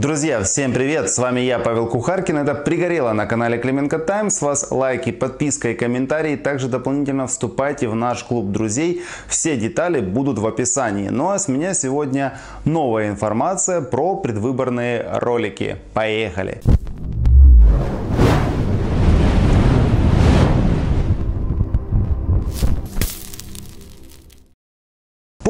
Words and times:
Друзья, 0.00 0.40
всем 0.44 0.72
привет! 0.72 1.10
С 1.10 1.18
вами 1.18 1.40
я, 1.40 1.58
Павел 1.58 1.88
Кухаркин. 1.88 2.38
Это 2.38 2.54
«Пригорело» 2.54 3.12
на 3.12 3.26
канале 3.26 3.58
Клименко 3.58 3.98
Тайм. 3.98 4.28
Вас 4.40 4.70
лайки, 4.70 5.10
подписка 5.10 5.70
и 5.70 5.74
комментарии. 5.74 6.36
Также 6.36 6.68
дополнительно 6.68 7.26
вступайте 7.26 7.88
в 7.88 7.96
наш 7.96 8.22
клуб 8.22 8.52
друзей. 8.52 9.02
Все 9.26 9.56
детали 9.56 9.98
будут 10.00 10.38
в 10.38 10.46
описании. 10.46 11.08
Ну 11.08 11.30
а 11.30 11.38
с 11.40 11.48
меня 11.48 11.74
сегодня 11.74 12.38
новая 12.64 13.08
информация 13.08 13.80
про 13.80 14.14
предвыборные 14.14 15.04
ролики. 15.14 15.78
Поехали! 15.94 16.60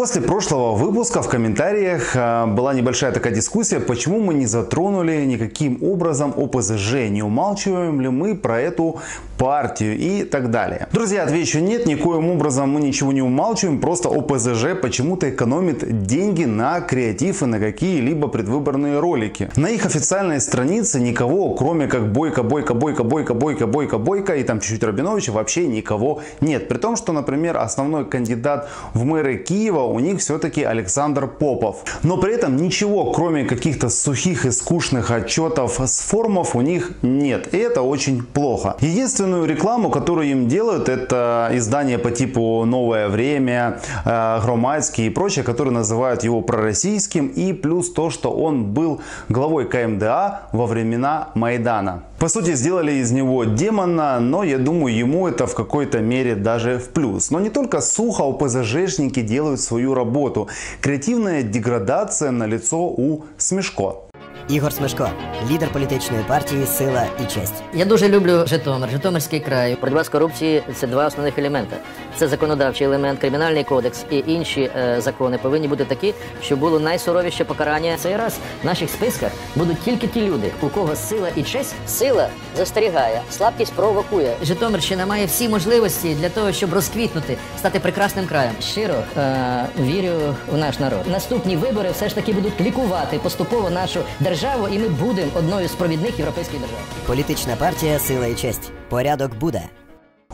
После 0.09 0.23
прошлого 0.23 0.75
выпуска 0.75 1.21
в 1.21 1.29
комментариях 1.29 2.17
э, 2.17 2.47
была 2.47 2.73
небольшая 2.73 3.13
такая 3.13 3.35
дискуссия, 3.35 3.79
почему 3.79 4.21
мы 4.21 4.33
не 4.33 4.47
затронули 4.47 5.23
никаким 5.27 5.83
образом 5.83 6.33
ОПЗЖ, 6.35 7.11
не 7.11 7.23
умалчиваем 7.23 8.01
ли 8.01 8.09
мы 8.09 8.35
про 8.35 8.59
эту 8.59 9.01
партию 9.39 9.97
и 9.97 10.25
так 10.25 10.51
далее. 10.51 10.89
Друзья, 10.93 11.23
отвечу 11.23 11.61
нет, 11.61 11.87
никоим 11.87 12.31
образом 12.31 12.71
мы 12.71 12.81
ничего 12.81 13.13
не 13.13 13.23
умалчиваем, 13.23 13.81
просто 13.81 14.09
ОПЗЖ 14.09 14.81
почему-то 14.81 15.31
экономит 15.31 16.07
деньги 16.07 16.45
на 16.45 16.81
креатив 16.81 17.43
и 17.43 17.47
на 17.47 17.61
какие-либо 17.61 18.29
предвыборные 18.29 18.99
ролики. 18.99 19.51
На 19.57 19.69
их 19.69 19.87
официальной 19.87 20.41
странице 20.41 21.01
никого, 21.01 21.55
кроме 21.55 21.87
как 21.87 22.13
Бойко, 22.13 22.43
Бойко, 22.43 22.75
Бойко, 22.75 23.05
Бойко, 23.05 23.35
Бойко, 23.35 23.67
Бойко, 23.67 23.99
Бойко 23.99 24.37
и 24.37 24.43
там 24.43 24.61
чуть-чуть 24.61 24.83
Рабиновича 24.83 25.33
вообще 25.33 25.67
никого 25.67 26.21
нет. 26.41 26.69
При 26.69 26.79
том, 26.79 26.97
что, 26.97 27.13
например, 27.13 27.59
основной 27.59 28.07
кандидат 28.07 28.69
в 28.95 29.05
мэры 29.05 29.37
Киева 29.37 29.98
у 29.99 30.01
них 30.01 30.21
все-таки 30.21 30.63
Александр 30.63 31.27
Попов. 31.27 31.83
Но 32.05 32.19
при 32.19 32.35
этом 32.35 32.57
ничего, 32.57 33.11
кроме 33.13 33.45
каких-то 33.45 33.89
сухих 33.89 34.47
и 34.47 34.53
скучных 34.53 35.11
отчетов 35.11 35.81
с 35.81 36.01
форумов 36.01 36.55
у 36.55 36.61
них 36.61 36.93
нет. 37.03 37.53
И 37.53 37.57
это 37.59 37.83
очень 37.83 38.23
плохо. 38.23 38.77
Единственную 38.81 39.45
рекламу, 39.45 39.91
которую 39.91 40.31
им 40.31 40.47
делают, 40.47 40.89
это 40.89 41.51
издания 41.53 41.99
по 41.99 42.13
типу 42.13 42.65
«Новое 42.65 43.09
время», 43.09 43.81
э, 44.05 44.41
«Громадский» 44.41 45.07
и 45.09 45.11
прочее, 45.11 45.45
которые 45.45 45.75
называют 45.75 46.23
его 46.23 46.43
пророссийским. 46.43 47.27
И 47.27 47.53
плюс 47.53 47.91
то, 47.93 48.11
что 48.11 48.31
он 48.31 48.65
был 48.73 49.01
главой 49.29 49.65
КМДА 49.65 50.43
во 50.53 50.67
времена 50.67 51.31
Майдана. 51.35 52.05
По 52.19 52.29
сути, 52.29 52.55
сделали 52.55 52.95
из 52.95 53.13
него 53.13 53.45
демона, 53.45 54.19
но 54.19 54.43
я 54.43 54.59
думаю, 54.59 54.97
ему 54.97 55.29
это 55.29 55.47
в 55.47 55.55
какой-то 55.55 56.01
мере 56.01 56.35
даже 56.35 56.79
в 56.79 56.89
плюс. 56.89 57.31
Но 57.31 57.39
не 57.39 57.49
только 57.49 57.81
сухо 57.81 58.25
ОПЗЖшники 58.25 59.23
делают 59.23 59.61
свою 59.61 59.95
работу. 59.95 60.49
Креативная 60.81 61.45
деградация 61.45 62.33
на 62.33 62.47
лицо 62.47 62.89
у 62.89 63.25
Смешко. 63.37 64.08
Ігор 64.49 64.73
Смешко, 64.73 65.11
лідер 65.51 65.69
політичної 65.73 66.25
партії 66.29 66.67
Сила 66.67 67.07
і 67.23 67.35
честь. 67.35 67.55
Я 67.75 67.85
дуже 67.85 68.09
люблю 68.09 68.45
Житомир, 68.47 68.91
Житомирський 68.91 69.41
край. 69.41 69.77
Боротьба 69.81 70.05
з 70.05 70.09
корупцією 70.09 70.63
це 70.75 70.87
два 70.87 71.07
основних 71.07 71.39
елементи. 71.39 71.77
Це 72.17 72.29
законодавчий 72.29 72.87
елемент, 72.87 73.21
кримінальний 73.21 73.65
кодекс 73.65 74.05
і 74.11 74.25
інші 74.27 74.71
е, 74.77 75.01
закони 75.01 75.39
повинні 75.39 75.69
бути 75.69 75.85
такі, 75.85 76.15
щоб 76.43 76.59
було 76.59 76.81
найсуровіше 76.81 77.45
покарання. 77.45 77.97
Цей 77.99 78.17
раз 78.17 78.39
в 78.63 78.67
наших 78.67 78.91
списках 78.91 79.33
будуть 79.57 79.81
тільки 79.81 80.07
ті 80.07 80.21
люди, 80.21 80.51
у 80.61 80.69
кого 80.69 80.97
сила 80.97 81.29
і 81.37 81.43
честь. 81.43 81.75
Сила 81.87 82.29
застерігає, 82.57 83.23
слабкість 83.31 83.73
провокує. 83.73 84.37
Житомирщина 84.43 85.07
має 85.07 85.27
всі 85.27 85.49
можливості 85.49 86.15
для 86.15 86.29
того, 86.29 86.53
щоб 86.53 86.75
розквітнути, 86.75 87.37
стати 87.59 87.81
прекрасним 87.81 88.27
краєм. 88.27 88.53
Щиро 88.61 88.95
е, 89.17 89.67
вірю 89.81 90.13
в 90.53 90.57
наш 90.57 90.79
народ. 90.79 91.01
Наступні 91.11 91.57
вибори 91.57 91.91
все 91.91 92.09
ж 92.09 92.15
таки 92.15 92.33
будуть 92.33 92.61
лікувати 92.61 93.19
поступово 93.19 93.71
нашу 93.71 94.01
державу, 94.21 94.38
і 94.70 94.80
ми 94.80 94.90
будемо 94.90 95.32
одною 95.36 95.68
з 95.68 95.76
провідних 95.76 96.20
європейських 96.20 96.60
держав. 96.60 96.80
Політична 97.08 97.56
партія 97.56 98.00
Сила 98.00 98.28
і 98.28 98.36
честь. 98.36 98.72
Порядок 98.90 99.36
буде. 99.36 99.62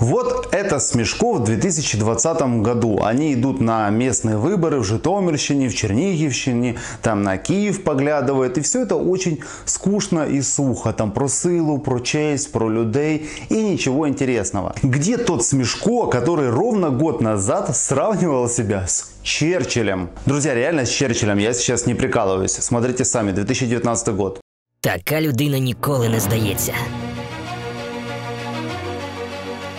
Вот 0.00 0.48
это 0.52 0.80
Смешко 0.80 1.34
в 1.34 1.44
2020 1.44 2.42
году. 2.62 3.00
Они 3.02 3.32
идут 3.32 3.60
на 3.60 3.88
местные 3.90 4.36
выборы 4.36 4.80
в 4.80 4.84
Житомирщине, 4.84 5.68
в 5.68 5.74
Черниговщине, 5.74 6.76
там 7.00 7.22
на 7.22 7.38
Киев 7.38 7.84
поглядывают. 7.84 8.58
И 8.58 8.60
все 8.60 8.82
это 8.82 8.96
очень 8.96 9.40
скучно 9.64 10.26
и 10.26 10.42
сухо. 10.42 10.92
Там 10.92 11.12
про 11.12 11.28
силу, 11.28 11.78
про 11.78 12.00
честь, 12.00 12.50
про 12.50 12.68
людей 12.68 13.30
и 13.48 13.62
ничего 13.62 14.08
интересного. 14.08 14.74
Где 14.82 15.16
тот 15.16 15.44
Смешко, 15.44 16.06
который 16.08 16.50
ровно 16.50 16.90
год 16.90 17.20
назад 17.20 17.76
сравнивал 17.76 18.48
себя 18.48 18.86
с 18.88 19.12
Черчиллем? 19.22 20.10
Друзья, 20.26 20.54
реально 20.54 20.86
с 20.86 20.90
Черчиллем, 20.90 21.38
я 21.38 21.52
сейчас 21.52 21.86
не 21.86 21.94
прикалываюсь. 21.94 22.52
Смотрите 22.52 23.04
сами, 23.04 23.30
2019 23.32 24.08
год. 24.08 24.40
Така 24.80 25.20
людина 25.20 25.58
ніколи 25.58 26.08
не 26.08 26.20
здається. 26.20 26.72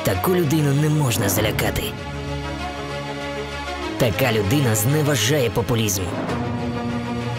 Таку 0.06 0.36
людину 0.36 0.74
не 0.82 0.90
можна 0.90 1.30
залякати. 1.30 1.84
Така 3.98 4.32
людина 4.34 4.76
зневажає 4.76 5.50
популізм. 5.50 6.02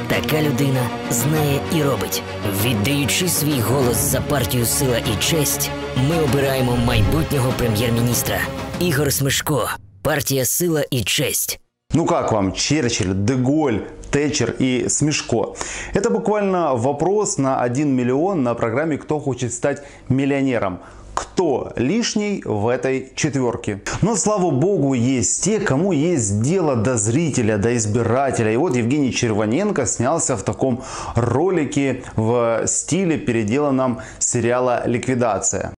Така 0.09 0.43
людина 0.43 0.81
знає 1.10 1.60
і 1.75 1.82
робить. 1.82 2.22
Віддаючи 2.65 3.28
свій 3.28 3.60
голос 3.60 3.97
за 3.97 4.21
партію 4.21 4.66
Сила 4.66 4.99
і 4.99 5.22
честь, 5.22 5.71
ми 6.09 6.22
обираємо 6.22 6.77
майбутнього 6.77 7.53
прем'єр-міністра 7.59 8.38
Ігор 8.81 9.12
Смешко. 9.12 9.71
Партія 10.03 10.44
Сила 10.44 10.84
і 10.91 11.03
честь. 11.04 11.60
Ну 11.94 12.06
как 12.06 12.33
вам 12.33 12.53
Черчилль, 12.53 13.15
Деголь, 13.15 13.78
Тэтчер 14.10 14.54
и 14.60 14.88
Смешко? 14.88 15.54
Это 15.94 16.10
буквально 16.10 16.77
вопрос 16.77 17.38
на 17.38 17.62
1 17.62 17.94
миллион 17.94 18.43
на 18.43 18.54
программе 18.54 18.98
«Кто 18.98 19.21
хочет 19.21 19.54
стать 19.54 19.83
миллионером?» 20.09 20.78
Кто 21.16 21.72
лишний 21.77 22.43
в 22.44 22.69
этой 22.69 23.10
четверке. 23.15 23.81
Но 24.03 24.16
слава 24.16 24.50
богу 24.50 24.93
есть 24.93 25.43
те, 25.43 25.60
кому 25.60 25.93
есть 25.93 26.43
дело 26.43 26.77
до 26.77 26.99
зрителя, 26.99 27.56
до 27.56 27.75
избирателя. 27.75 28.53
И 28.53 28.56
вот 28.56 28.77
Евгений 28.77 29.12
Червоненко 29.12 29.87
снялся 29.87 30.37
в 30.37 30.43
таком 30.43 30.82
ролике 31.15 32.03
в 32.16 32.66
стиле 32.66 33.16
переделанном 33.16 34.00
сериала 34.19 34.82
«Ликвидация». 34.87 35.72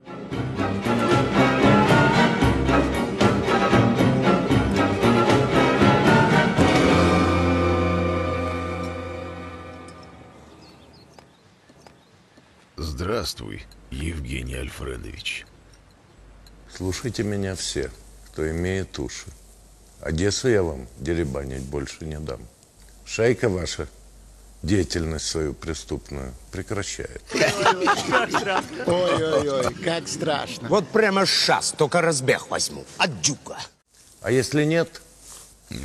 Здравствуй, 13.27 13.61
Евгений 13.91 14.55
Альфредович. 14.55 15.45
Слушайте 16.73 17.23
меня 17.23 17.55
все, 17.55 17.91
кто 18.27 18.49
имеет 18.49 18.97
уши. 18.99 19.25
Одессу 19.99 20.47
я 20.47 20.63
вам 20.63 20.87
деребанить 20.97 21.63
больше 21.63 22.05
не 22.05 22.17
дам. 22.19 22.39
Шайка 23.05 23.49
ваша 23.49 23.89
деятельность 24.63 25.25
свою 25.25 25.53
преступную 25.53 26.33
прекращает. 26.53 27.21
Ой-ой-ой, 28.85 29.73
как 29.83 30.07
страшно. 30.07 30.69
Вот 30.69 30.87
прямо 30.87 31.25
сейчас, 31.25 31.73
только 31.77 31.99
разбег 31.99 32.49
возьму. 32.49 32.85
От 32.97 33.19
дюка. 33.19 33.57
А 34.21 34.31
если 34.31 34.63
нет, 34.63 35.01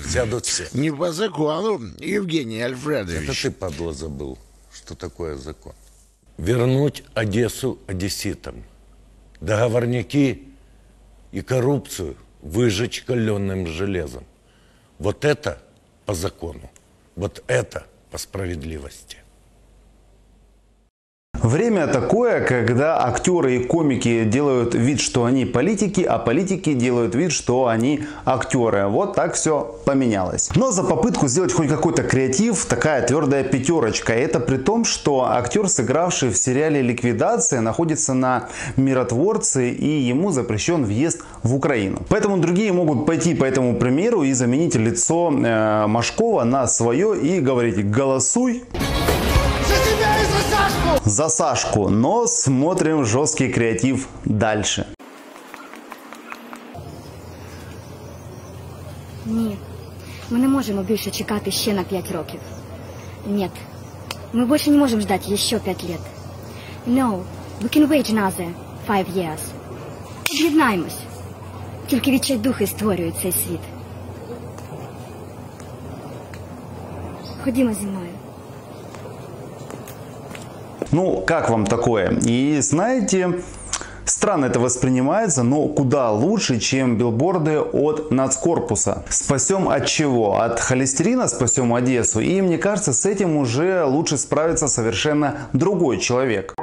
сядут 0.09 0.47
все. 0.47 0.69
Не 0.75 0.93
по 0.93 1.11
закону, 1.11 1.93
Евгений 1.99 2.59
Это 2.59 2.67
Альфредович. 2.67 3.43
ты, 3.43 3.51
падла, 3.51 3.93
забыл, 3.93 4.39
что 4.73 4.95
такое 4.95 5.37
закон. 5.37 5.75
Вернуть 6.39 7.05
Одессу 7.15 7.79
одесситам. 7.87 8.65
Договорники 9.41 10.49
и 11.31 11.41
коррупцию 11.43 12.17
выжечь 12.41 13.03
каленым 13.03 13.67
железом. 13.67 14.25
Вот 14.99 15.25
это 15.25 15.63
по 16.07 16.15
закону. 16.15 16.71
Вот 17.17 17.43
это 17.47 17.87
по 18.11 18.19
справедливости. 18.19 19.22
Время 21.53 21.87
такое, 21.87 22.41
когда 22.41 23.05
актеры 23.07 23.57
и 23.57 23.65
комики 23.65 24.25
делают 24.25 24.75
вид, 24.75 25.03
что 25.03 25.27
они 25.27 25.45
политики, 25.45 26.01
а 26.01 26.17
политики 26.17 26.73
делают 26.73 27.15
вид, 27.15 27.31
что 27.31 27.67
они 27.67 28.05
актеры. 28.25 28.87
Вот 28.87 29.15
так 29.15 29.35
все 29.35 29.77
поменялось. 29.85 30.49
Но 30.57 30.71
за 30.71 30.83
попытку 30.83 31.29
сделать 31.29 31.53
хоть 31.53 31.69
какой-то 31.69 32.05
креатив 32.05 32.65
такая 32.65 33.07
твердая 33.07 33.45
пятерочка. 33.45 34.15
Это 34.15 34.41
при 34.41 34.57
том, 34.57 34.87
что 34.87 35.27
актер, 35.27 35.69
сыгравший 35.69 36.31
в 36.31 36.39
сериале 36.39 36.81
«Ликвидация», 36.81 37.61
находится 37.61 38.15
на 38.15 38.49
миротворце 38.79 39.69
и 39.69 40.01
ему 40.09 40.31
запрещен 40.31 40.87
въезд 40.87 41.21
в 41.43 41.55
Украину. 41.55 41.99
Поэтому 42.09 42.39
другие 42.39 42.73
могут 42.73 43.05
пойти 43.05 43.35
по 43.35 43.45
этому 43.45 43.77
примеру 43.77 44.23
и 44.23 44.33
заменить 44.33 44.77
лицо 44.77 45.31
э, 45.31 45.87
Машкова 45.87 46.45
на 46.45 46.67
свое 46.67 47.15
и 47.21 47.41
говорить 47.41 47.91
«голосуй» 47.91 48.65
За 51.06 51.30
Сашку, 51.30 51.90
но 51.90 52.28
смотрим 52.28 53.06
жесткий 53.06 53.50
креатив 53.50 54.08
дальше. 54.26 54.86
Ні, 59.26 59.58
ми 60.30 60.40
не 60.40 60.48
можемо 60.48 60.82
більше 60.82 61.12
чекати 61.12 61.52
ще 61.52 61.74
на 61.74 61.84
5 61.84 62.12
років. 62.12 62.40
Ні. 63.28 63.50
Мы 64.34 64.46
больше 64.46 64.70
не 64.70 64.78
можем 64.78 65.02
ждать 65.02 65.28
еще 65.30 65.60
пять 65.60 65.84
лет. 65.84 66.02
No, 66.86 67.24
we 67.62 67.70
can 67.70 67.88
wait 67.88 68.10
another 68.10 68.52
five 68.88 69.06
years. 69.16 69.40
Об'єднаємось. 70.32 70.98
Тільки 71.88 72.12
відчайдухи 72.12 72.68
створюють 72.68 73.16
цей 73.22 73.32
світ. 73.32 73.60
Ходімо 77.44 77.74
зі 77.74 77.86
мною. 77.86 78.10
Ну, 80.92 81.24
как 81.26 81.50
вам 81.50 81.66
такое? 81.66 82.18
И 82.26 82.60
знаете, 82.62 83.36
Странно 84.08 84.46
это 84.46 84.62
воспринимается, 84.62 85.44
но 85.44 85.68
куда 85.68 86.12
лучше, 86.12 86.60
чем 86.60 86.98
билборды 86.98 87.60
от 87.60 88.10
нацкорпуса. 88.10 89.04
Спасем 89.10 89.68
от 89.68 89.86
чего? 89.86 90.40
От 90.40 90.62
холестерина 90.62 91.28
спасем 91.28 91.74
Одессу. 91.74 92.22
И 92.22 92.42
мне 92.42 92.58
кажется, 92.58 92.94
с 92.94 93.06
этим 93.06 93.36
уже 93.36 93.84
лучше 93.84 94.18
справиться 94.18 94.70
совершенно 94.70 95.34
другой 95.52 95.98
человек. 95.98 96.56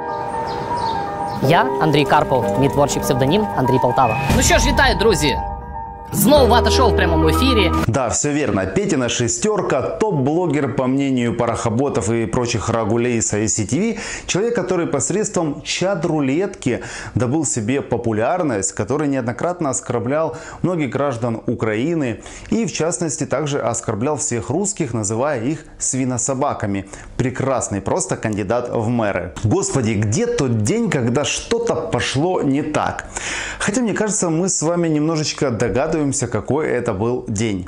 Я 1.43 1.65
Андрій 1.81 2.05
Карпов, 2.05 2.59
мій 2.59 2.69
творчий 2.69 3.01
псевдонім 3.01 3.47
Андрій 3.57 3.79
Полтава. 3.81 4.17
Ну 4.35 4.41
що 4.41 4.57
ж, 4.57 4.69
вітаю, 4.69 4.95
друзі! 4.99 5.48
Вата 6.12 6.70
шоу 6.70 6.90
в 6.90 6.96
прямом 6.96 7.30
эфире. 7.30 7.72
Да, 7.86 8.10
все 8.10 8.32
верно. 8.32 8.66
Петина 8.66 9.08
шестерка, 9.08 9.80
топ-блогер, 9.80 10.74
по 10.74 10.88
мнению 10.88 11.36
парохоботов 11.36 12.10
и 12.10 12.26
прочих 12.26 12.68
рагулей 12.68 13.22
с 13.22 13.32
ICTV. 13.32 13.98
Человек, 14.26 14.56
который 14.56 14.88
посредством 14.88 15.62
чат-рулетки 15.62 16.82
добыл 17.14 17.44
себе 17.44 17.80
популярность, 17.80 18.72
который 18.72 19.06
неоднократно 19.06 19.70
оскорблял 19.70 20.36
многих 20.62 20.90
граждан 20.90 21.42
Украины 21.46 22.20
и, 22.50 22.66
в 22.66 22.72
частности, 22.72 23.24
также 23.24 23.60
оскорблял 23.60 24.16
всех 24.16 24.50
русских, 24.50 24.92
называя 24.92 25.40
их 25.40 25.64
свинособаками. 25.78 26.88
Прекрасный 27.16 27.80
просто 27.80 28.16
кандидат 28.16 28.68
в 28.68 28.88
мэры. 28.88 29.32
Господи, 29.44 29.92
где 29.92 30.26
тот 30.26 30.62
день, 30.64 30.90
когда 30.90 31.24
что-то 31.24 31.76
пошло 31.76 32.42
не 32.42 32.62
так? 32.62 33.06
Хотя, 33.60 33.80
мне 33.80 33.92
кажется, 33.92 34.28
мы 34.28 34.48
с 34.48 34.60
вами 34.62 34.88
немножечко 34.88 35.50
догадываемся, 35.50 35.99
догадуємося, 36.00 36.26
какой 36.26 36.66
это 36.68 36.98
был 36.98 37.24
день. 37.28 37.66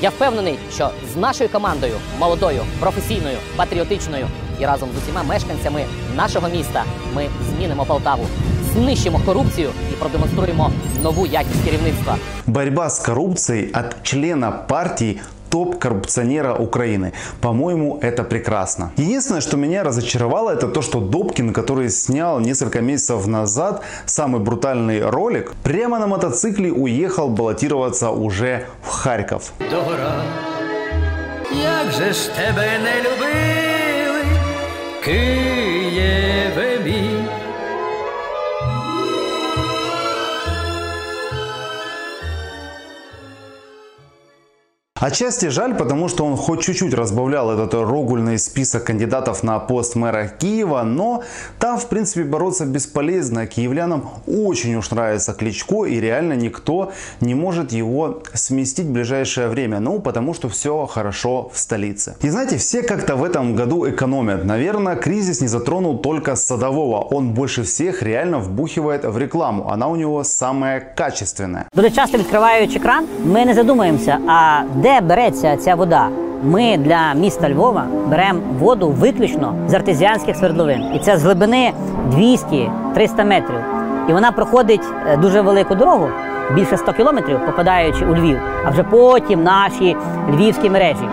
Я 0.00 0.10
впевнений, 0.10 0.58
що 0.74 0.90
з 1.14 1.16
нашою 1.16 1.50
командою, 1.50 1.94
молодою, 2.18 2.62
професійною, 2.80 3.36
патріотичною 3.56 4.26
і 4.60 4.66
разом 4.66 4.88
з 4.94 5.02
усіма 5.02 5.22
мешканцями 5.22 5.84
нашого 6.16 6.48
міста 6.48 6.84
ми 7.14 7.26
змінимо 7.50 7.84
Полтаву, 7.84 8.26
знищимо 8.72 9.20
корупцію 9.26 9.70
і 9.92 9.94
продемонструємо 9.94 10.70
нову 11.02 11.26
якість 11.26 11.64
керівництва. 11.64 12.16
Борьба 12.46 12.86
с 12.86 13.06
коррупцией 13.06 13.72
от 13.74 14.02
члена 14.02 14.50
партии 14.50 15.20
топ-коррупционера 15.50 16.54
Украины. 16.54 17.12
По-моему, 17.40 17.98
это 18.02 18.24
прекрасно. 18.24 18.92
Единственное, 18.96 19.40
что 19.40 19.56
меня 19.56 19.84
разочаровало, 19.84 20.50
это 20.50 20.68
то, 20.68 20.82
что 20.82 21.00
Добкин, 21.00 21.52
который 21.52 21.90
снял 21.90 22.40
несколько 22.40 22.80
месяцев 22.80 23.26
назад 23.26 23.82
самый 24.06 24.40
брутальный 24.40 25.02
ролик, 25.02 25.52
прямо 25.62 25.98
на 25.98 26.06
мотоцикле 26.06 26.72
уехал 26.72 27.28
баллотироваться 27.28 28.10
уже 28.10 28.66
в 28.82 28.88
Харьков. 28.88 29.52
Догора, 29.58 30.22
як 31.52 31.92
же 31.92 32.12
ж 32.12 32.18
тебе 32.36 32.70
не 32.84 33.02
любили, 33.02 34.24
Києве 35.04 36.67
Отчасти 45.00 45.46
жаль, 45.50 45.74
потому 45.74 46.08
что 46.08 46.24
он 46.24 46.36
хоть 46.36 46.60
чуть-чуть 46.60 46.92
разбавлял 46.92 47.52
этот 47.52 47.74
рогульный 47.74 48.36
список 48.38 48.84
кандидатов 48.84 49.44
на 49.44 49.60
пост 49.60 49.94
мэра 49.94 50.26
Киева, 50.26 50.82
но 50.82 51.22
там, 51.60 51.78
в 51.78 51.86
принципе, 51.86 52.24
бороться 52.24 52.66
бесполезно. 52.66 53.46
Киевлянам 53.46 54.08
очень 54.26 54.74
уж 54.74 54.90
нравится 54.90 55.34
Кличко, 55.34 55.84
и 55.84 56.00
реально 56.00 56.32
никто 56.32 56.90
не 57.20 57.34
может 57.34 57.72
его 57.72 58.22
сместить 58.34 58.86
в 58.86 58.92
ближайшее 58.92 59.46
время. 59.46 59.78
Ну, 59.78 60.00
потому 60.00 60.34
что 60.34 60.48
все 60.48 60.86
хорошо 60.86 61.48
в 61.52 61.58
столице. 61.58 62.16
И 62.22 62.30
знаете, 62.30 62.56
все 62.56 62.82
как-то 62.82 63.14
в 63.14 63.22
этом 63.22 63.54
году 63.54 63.88
экономят. 63.88 64.44
Наверное, 64.44 64.96
кризис 64.96 65.40
не 65.40 65.48
затронул 65.48 65.98
только 65.98 66.34
Садового. 66.34 67.14
Он 67.14 67.30
больше 67.34 67.62
всех 67.62 68.02
реально 68.02 68.38
вбухивает 68.38 69.04
в 69.04 69.16
рекламу. 69.16 69.68
Она 69.70 69.86
у 69.86 69.96
него 69.96 70.24
самая 70.24 70.80
качественная. 70.80 71.66
Дуже 71.74 71.90
часто 71.90 72.18
відкриваючи 72.18 72.78
кран, 72.78 73.06
ми 73.24 73.44
не 73.44 73.54
задумуємося, 73.54 74.18
а 74.28 74.62
береться 75.02 75.56
ця 75.56 75.74
вода. 75.74 76.08
Ми 76.42 76.76
для 76.76 77.14
міста 77.14 77.50
Львова 77.50 77.84
беремо 78.06 78.40
воду 78.58 78.88
виключно 78.88 79.54
з 79.68 79.74
артезіанських 79.74 80.36
свердловин. 80.36 80.82
І 80.94 80.98
це 80.98 81.16
з 81.16 81.22
глибини 81.24 81.72
200-300 82.16 83.24
метрів. 83.24 83.60
І 84.08 84.12
вона 84.12 84.32
проходить 84.32 84.84
е, 85.06 85.16
дуже 85.16 85.40
велику 85.40 85.74
дорогу, 85.74 86.08
більше 86.54 86.76
100 86.76 86.92
кілометрів, 86.92 87.46
попадаючи 87.46 88.06
у 88.06 88.14
Львів, 88.14 88.38
а 88.66 88.70
вже 88.70 88.82
потім 88.82 89.42
наші 89.42 89.96
львівські 90.30 90.70
мережі. 90.70 91.08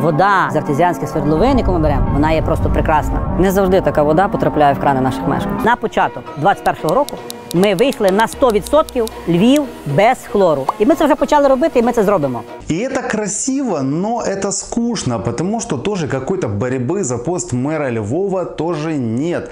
Вода 0.00 0.48
з 0.52 0.56
артезіанських 0.56 1.08
свердловин, 1.08 1.58
яку 1.58 1.72
ми 1.72 1.78
беремо, 1.78 2.06
вона 2.12 2.32
є 2.32 2.42
просто 2.42 2.70
прекрасна. 2.70 3.20
Не 3.38 3.50
завжди 3.50 3.80
така 3.80 4.02
вода 4.02 4.28
потрапляє 4.28 4.74
в 4.74 4.80
крани 4.80 5.00
наших 5.00 5.28
мешканців. 5.28 5.66
На 5.66 5.76
початок 5.76 6.24
21-го 6.42 6.94
року 6.94 7.16
ми 7.54 7.74
вийшли 7.74 8.10
на 8.10 8.26
100% 8.26 9.08
Львів 9.27 9.63
без 9.85 10.17
хлору. 10.31 10.65
І 10.79 10.85
ми 10.85 10.95
це 10.95 11.05
вже 11.05 11.15
почали 11.15 11.47
робити, 11.47 11.79
і 11.79 11.81
ми 11.81 11.91
це 11.91 12.03
зробимо. 12.03 12.41
И 12.71 12.73
это 12.73 13.01
красиво, 13.11 13.81
но 13.81 14.21
это 14.21 14.51
скучно, 14.51 15.19
потому 15.19 15.59
что 15.59 15.77
тоже 15.77 16.07
какой-то 16.07 16.47
борьбы 16.47 17.03
за 17.03 17.17
пост 17.17 17.53
мэра 17.53 17.91
Львова 17.91 18.45
тоже 18.45 18.95
нет. 18.95 19.49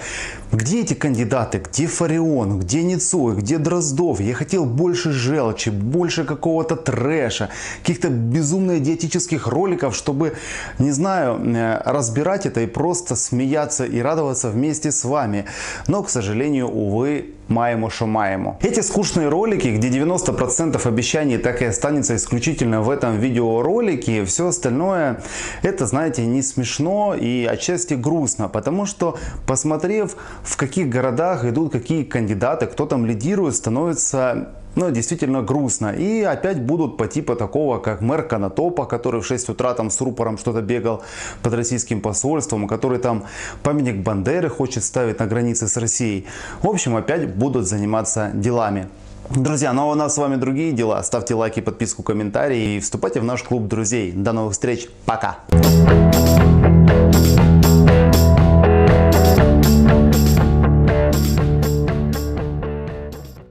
Где 0.51 0.81
эти 0.81 0.94
кандидаты? 0.94 1.59
Где 1.59 1.88
Фарион? 1.88 2.59
Где 2.59 2.83
Ницой? 2.83 3.35
Где 3.35 3.57
Дроздов? 3.57 4.21
Я 4.21 4.33
хотел 4.33 4.65
больше 4.65 5.12
желчи, 5.12 5.69
больше 5.69 6.24
какого-то 6.24 6.75
трэша, 6.75 7.50
каких-то 7.81 8.09
безумно 8.09 8.77
идиотических 8.77 9.47
роликов, 9.47 9.94
чтобы, 9.94 10.33
не 10.79 10.91
знаю, 10.91 11.38
э, 11.44 11.81
разбирать 11.85 12.45
это 12.45 12.62
и 12.62 12.68
просто 12.68 13.15
смеяться 13.15 13.85
и 13.85 14.00
радоваться 14.00 14.50
вместе 14.50 14.91
с 14.91 15.03
вами. 15.03 15.45
Но, 15.88 16.03
к 16.03 16.09
сожалению, 16.09 16.68
увы, 16.68 17.25
маемо, 17.50 17.89
что 17.89 18.07
маемо. 18.07 18.57
Эти 18.62 18.81
скучные 18.81 19.29
ролики, 19.29 19.60
где 19.70 19.88
90% 19.88 20.87
обещаний 20.87 21.38
так 21.38 21.62
и 21.62 21.64
останется 21.64 22.17
исключительно 22.17 22.82
в 22.82 22.91
этом 22.91 23.19
видеоролике, 23.19 24.25
все 24.25 24.49
остальное, 24.49 25.23
это, 25.62 25.87
знаете, 25.87 26.26
не 26.26 26.42
смешно 26.42 27.14
и 27.14 27.45
отчасти 27.45 27.95
грустно, 27.95 28.49
потому 28.49 28.87
что, 28.87 29.16
посмотрев, 29.47 30.16
в 30.42 30.57
каких 30.57 30.88
городах 30.88 31.45
идут 31.45 31.73
какие 31.73 32.04
кандидаты, 32.04 32.66
кто 32.66 32.87
там 32.87 33.07
лидирует, 33.07 33.54
становится 33.54 34.49
ну, 34.75 34.90
действительно 34.90 35.42
грустно. 35.42 35.92
И 35.92 36.23
опять 36.23 36.62
будут 36.62 36.97
по 36.97 37.07
типу 37.07 37.37
такого, 37.37 37.78
как 37.78 38.00
мэр 38.00 38.23
Конотопа, 38.23 38.87
который 38.87 39.21
в 39.21 39.26
6 39.26 39.50
утра 39.50 39.75
там 39.75 39.90
с 39.90 40.00
рупором 40.00 40.38
что-то 40.38 40.62
бегал 40.62 41.02
под 41.42 41.54
российским 41.54 42.00
посольством, 42.00 42.66
который 42.66 42.99
там 42.99 43.25
памятник 43.62 43.97
Бандеры 43.97 44.49
хочет 44.49 44.85
ставить 44.85 45.19
на 45.19 45.26
границе 45.26 45.69
с 45.69 45.76
Россией. 45.76 46.26
В 46.62 46.69
общем, 46.69 46.97
опять 46.97 47.35
будут 47.35 47.66
заниматься 47.66 48.31
делами. 48.33 48.88
Друзья, 49.36 49.72
ну 49.72 49.82
а 49.82 49.84
у 49.86 49.94
нас 49.94 50.14
с 50.14 50.18
вами 50.18 50.36
другие 50.36 50.72
дела. 50.72 51.02
Ставьте 51.02 51.34
лайки, 51.34 51.60
подписку, 51.60 52.02
комментарии 52.02 52.76
и 52.76 52.80
вступайте 52.80 53.20
в 53.20 53.24
наш 53.24 53.42
клуб 53.42 53.66
друзей. 53.66 54.12
До 54.12 54.32
новых 54.32 54.52
встреч. 54.52 54.88
Пока. 55.06 55.38